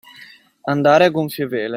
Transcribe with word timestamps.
Andare 0.63 1.03
a 1.05 1.11
gonfie 1.11 1.45
vele. 1.45 1.69